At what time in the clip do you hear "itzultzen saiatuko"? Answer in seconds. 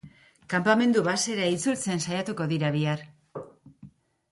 1.57-2.49